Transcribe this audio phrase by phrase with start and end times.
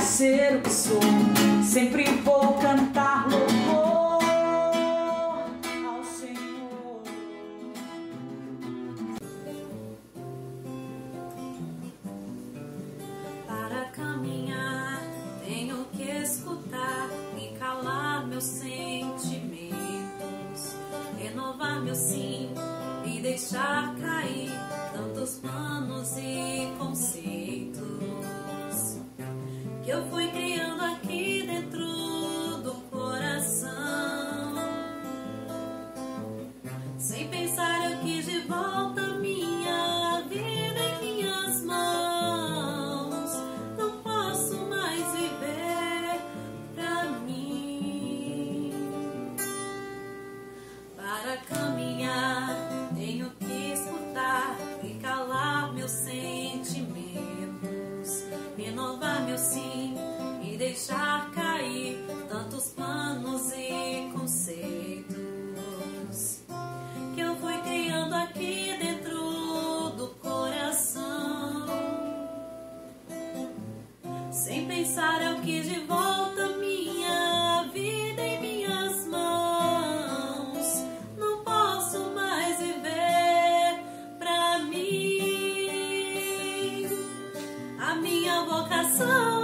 [0.00, 1.07] ser o que sou.
[29.88, 30.27] Eu fui
[88.98, 89.37] vocação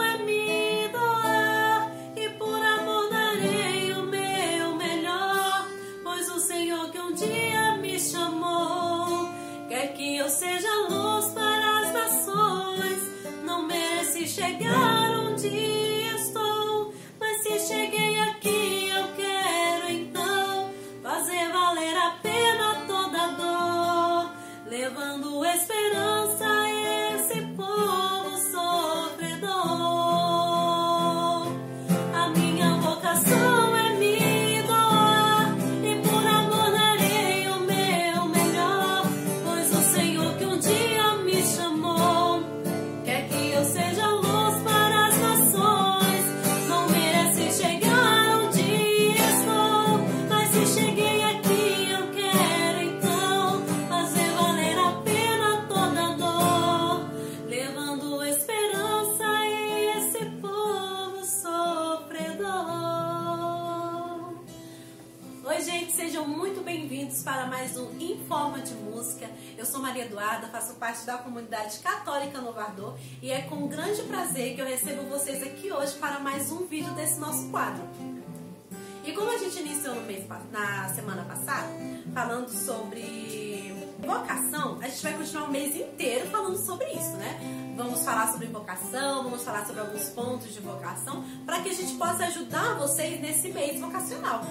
[69.94, 74.60] Maria Eduarda, faço parte da comunidade católica Novo Ardor e é com grande prazer que
[74.60, 77.84] eu recebo vocês aqui hoje para mais um vídeo desse nosso quadro.
[79.04, 81.68] E como a gente iniciou no mês, na semana passada,
[82.12, 87.74] falando sobre vocação, a gente vai continuar o mês inteiro falando sobre isso, né?
[87.76, 91.94] Vamos falar sobre vocação, vamos falar sobre alguns pontos de vocação, para que a gente
[91.94, 94.42] possa ajudar vocês nesse mês vocacional?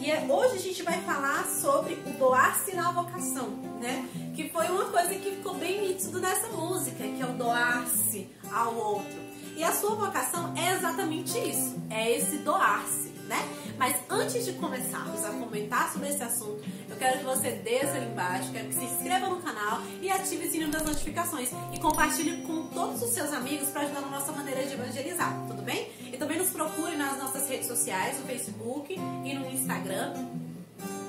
[0.00, 3.48] E é- hoje a gente vai falar sobre o doar-se na vocação,
[3.80, 4.08] né?
[4.34, 8.74] Que foi uma coisa que ficou bem nítido nessa música, que é o doar-se ao
[8.74, 9.18] outro.
[9.56, 13.38] E a sua vocação é exatamente isso, é esse doar-se, né?
[13.76, 18.06] Mas antes de começarmos a comentar sobre esse assunto, eu quero que você desça ali
[18.06, 22.42] embaixo, quero que se inscreva no canal e ative o sininho das notificações e compartilhe
[22.42, 25.90] com todos os seus amigos para ajudar na nossa maneira de evangelizar, tudo bem?
[26.18, 30.14] Também nos procure nas nossas redes sociais, no Facebook e no Instagram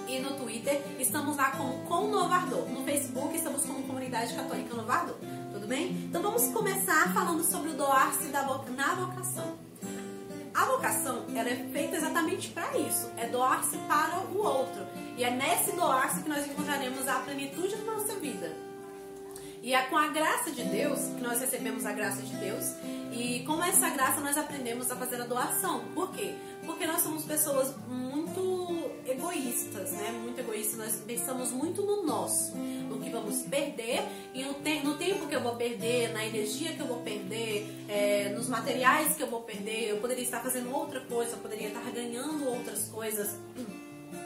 [0.08, 2.68] e no Twitter estamos lá Com Novo Ardor.
[2.70, 5.16] No Facebook estamos como Comunidade Católica Novo Ardor.
[5.52, 5.92] Tudo bem?
[6.10, 9.58] Então vamos começar falando sobre o doar-se vo- na vocação.
[10.54, 14.82] A vocação ela é feita exatamente para isso, é doar-se para o outro.
[15.18, 18.52] E é nesse doar-se que nós encontraremos a plenitude da nossa vida.
[19.62, 22.74] E é com a graça de Deus que nós recebemos a graça de Deus.
[23.12, 25.84] E com essa graça nós aprendemos a fazer a doação.
[25.94, 26.34] Por quê?
[26.66, 30.12] Porque nós somos pessoas muito egoístas, né?
[30.24, 30.78] Muito egoístas.
[30.78, 34.04] Nós pensamos muito no nosso, no que vamos perder
[34.34, 37.68] e no, te- no tempo que eu vou perder, na energia que eu vou perder,
[37.90, 39.90] é, nos materiais que eu vou perder.
[39.90, 43.36] Eu poderia estar fazendo outra coisa, eu poderia estar ganhando outras coisas.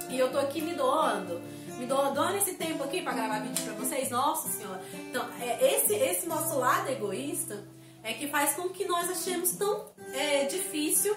[0.09, 1.41] E eu tô aqui me doando.
[1.77, 4.09] Me doando esse tempo aqui pra gravar vídeo pra vocês.
[4.09, 4.81] Nossa senhora.
[4.93, 7.63] Então, é, esse, esse nosso lado egoísta
[8.03, 11.15] é que faz com que nós achemos tão é, difícil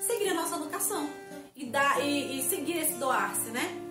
[0.00, 1.08] seguir a nossa vocação.
[1.56, 3.88] E, dar, e, e seguir esse doar-se, né?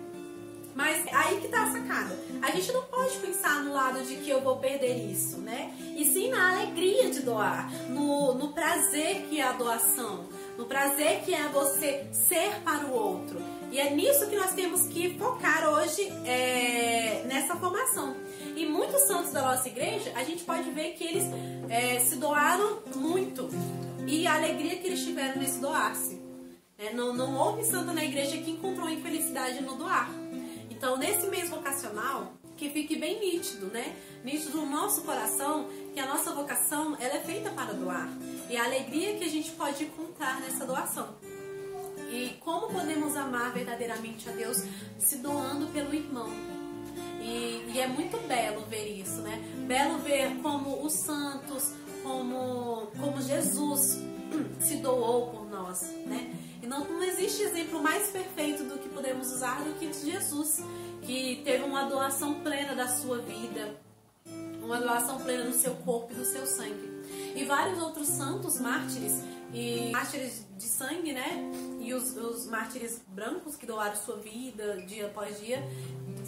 [0.74, 2.16] Mas aí que tá a sacada.
[2.40, 5.74] A gente não pode pensar no lado de que eu vou perder isso, né?
[5.96, 10.28] E sim na alegria de doar, no, no prazer que é a doação,
[10.58, 13.40] no prazer que é você ser para o outro.
[13.70, 18.16] E é nisso que nós temos que focar hoje é, nessa formação.
[18.56, 21.24] E muitos santos da nossa igreja, a gente pode ver que eles
[21.68, 23.48] é, se doaram muito.
[24.04, 26.20] E a alegria que eles tiveram nesse doar-se.
[26.76, 30.10] É, não, não houve santo na igreja que encontrou infelicidade no doar.
[30.70, 33.94] Então, nesse mês vocacional, que fique bem nítido, né?
[34.24, 38.08] Nítido no nosso coração que a nossa vocação ela é feita para doar.
[38.48, 41.14] E a alegria que a gente pode encontrar nessa doação.
[42.10, 44.62] E como podemos amar verdadeiramente a Deus
[44.98, 46.30] se doando pelo irmão.
[47.20, 49.38] E, e é muito belo ver isso, né?
[49.66, 53.98] Belo ver como os santos, como, como Jesus
[54.60, 56.34] se doou por nós, né?
[56.62, 60.62] E não, não existe exemplo mais perfeito do que podemos usar do que Jesus,
[61.02, 63.78] que teve uma doação plena da sua vida,
[64.68, 66.98] uma doação plena do seu corpo e do seu sangue.
[67.34, 69.22] E vários outros santos mártires,
[69.52, 71.50] e mártires de sangue, né?
[71.80, 75.62] E os, os mártires brancos que doaram sua vida dia após dia,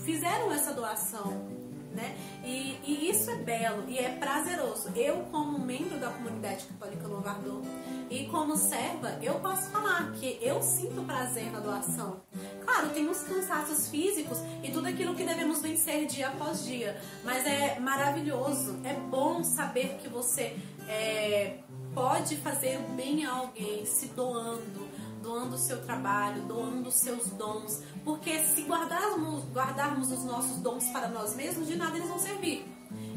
[0.05, 1.60] fizeram essa doação
[1.95, 2.17] né?
[2.45, 4.91] E, e, isso é belo e é prazeroso.
[4.95, 7.63] Eu, como membro da comunidade católica Louvador
[8.09, 12.21] e como serva, eu posso falar que eu sinto prazer na doação.
[12.65, 17.47] Claro, tem os cansaços físicos e tudo aquilo que devemos vencer dia após dia, mas
[17.47, 20.57] é maravilhoso, é bom saber que você
[20.89, 21.59] é,
[21.95, 24.89] pode fazer bem a alguém se doando,
[25.23, 30.85] doando o seu trabalho, doando os seus dons, porque se guardarmos, guardarmos os nossos dons
[30.91, 32.67] para nós mesmos, de nada eles vão servir.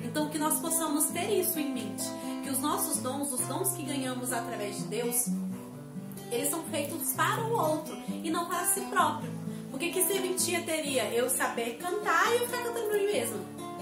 [0.03, 2.03] Então que nós possamos ter isso em mente,
[2.43, 5.27] que os nossos dons, os dons que ganhamos através de Deus,
[6.31, 9.31] eles são feitos para o outro e não para si próprio.
[9.69, 13.39] Porque que serventia teria eu saber cantar e eu ficar cantando para mim mesmo?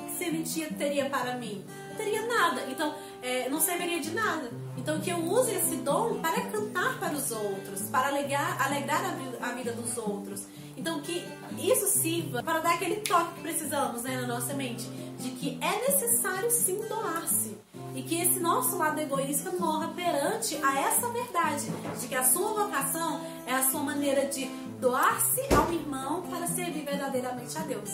[0.07, 1.65] Que serventia teria para mim?
[1.89, 2.65] Não teria nada.
[2.69, 4.49] Então, é, não serviria de nada.
[4.81, 9.49] Então, que eu use esse dom para cantar para os outros, para alegrar, alegrar a,
[9.49, 10.47] a vida dos outros.
[10.75, 11.23] Então, que
[11.59, 14.83] isso sirva para dar aquele toque que precisamos né, na nossa mente,
[15.19, 17.55] de que é necessário sim doar-se.
[17.93, 21.67] E que esse nosso lado egoísta morra perante a essa verdade,
[21.99, 24.45] de que a sua vocação é a sua maneira de
[24.79, 27.91] doar-se ao irmão para servir verdadeiramente a Deus.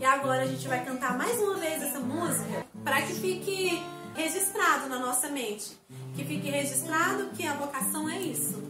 [0.00, 3.80] E agora a gente vai cantar mais uma vez essa música para que fique
[4.16, 5.76] registrado na nossa mente.
[6.14, 8.60] Que fique registrado que a vocação é isso: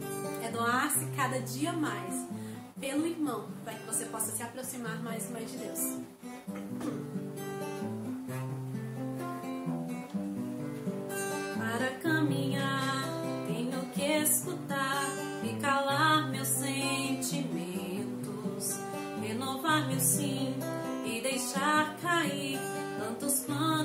[0.43, 2.27] é doar-se cada dia mais
[2.79, 5.79] pelo irmão, para que você possa se aproximar mais e mais de Deus.
[11.57, 13.03] Para caminhar,
[13.47, 15.07] tenho que escutar
[15.43, 17.47] e calar meus sentimentos,
[19.21, 20.55] renovar meu sim
[21.03, 22.59] e deixar cair
[22.99, 23.76] tantos planos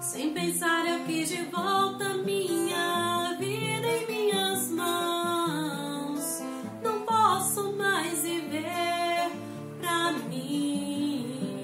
[0.00, 6.40] Sem pensar, eu quis de volta minha vida em minhas mãos.
[6.82, 9.30] Não posso mais viver
[9.78, 11.62] pra mim.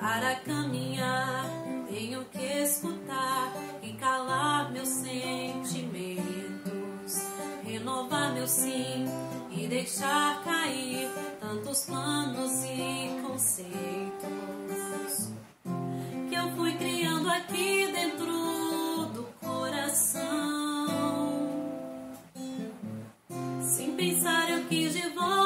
[0.00, 1.44] Para caminhar,
[1.86, 6.00] tenho que escutar e calar meus sentimentos,
[7.62, 9.04] renovar meu sim
[9.50, 13.89] e deixar cair tantos planos e conceitos
[24.70, 25.39] pensar, eu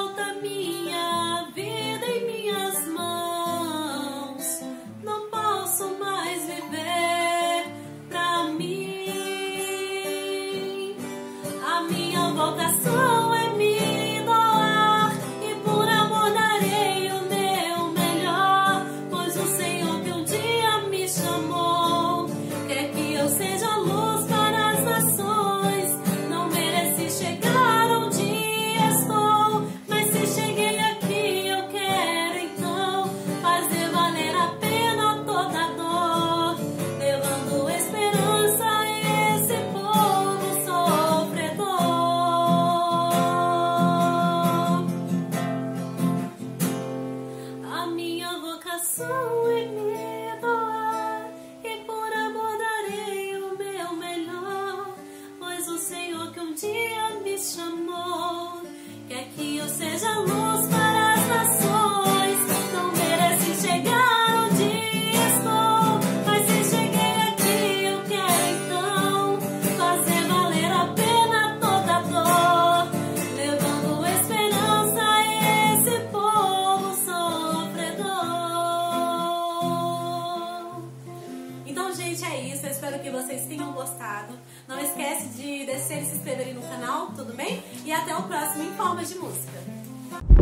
[88.95, 90.34] Forma de Música.